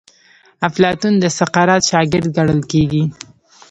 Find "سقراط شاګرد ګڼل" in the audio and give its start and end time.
1.37-2.61